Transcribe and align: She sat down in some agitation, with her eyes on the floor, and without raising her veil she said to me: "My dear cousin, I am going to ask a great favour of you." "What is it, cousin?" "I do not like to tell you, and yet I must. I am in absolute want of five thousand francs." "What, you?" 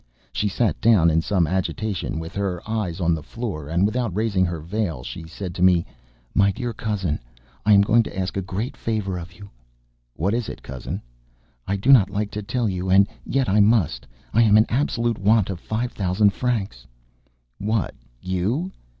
She 0.33 0.47
sat 0.47 0.81
down 0.81 1.11
in 1.11 1.21
some 1.21 1.45
agitation, 1.45 2.17
with 2.17 2.33
her 2.33 2.59
eyes 2.67 2.99
on 2.99 3.13
the 3.13 3.21
floor, 3.21 3.69
and 3.69 3.85
without 3.85 4.15
raising 4.15 4.45
her 4.45 4.59
veil 4.59 5.03
she 5.03 5.27
said 5.27 5.53
to 5.53 5.61
me: 5.61 5.85
"My 6.33 6.49
dear 6.51 6.73
cousin, 6.73 7.19
I 7.67 7.73
am 7.73 7.81
going 7.81 8.01
to 8.01 8.17
ask 8.19 8.35
a 8.35 8.41
great 8.41 8.75
favour 8.75 9.19
of 9.19 9.31
you." 9.33 9.51
"What 10.15 10.33
is 10.33 10.49
it, 10.49 10.63
cousin?" 10.63 11.03
"I 11.67 11.75
do 11.75 11.91
not 11.91 12.09
like 12.09 12.31
to 12.31 12.41
tell 12.41 12.67
you, 12.67 12.89
and 12.89 13.07
yet 13.27 13.47
I 13.47 13.59
must. 13.59 14.07
I 14.33 14.41
am 14.41 14.57
in 14.57 14.65
absolute 14.69 15.19
want 15.19 15.51
of 15.51 15.59
five 15.59 15.91
thousand 15.91 16.31
francs." 16.33 16.87
"What, 17.59 17.93
you?" 18.23 18.71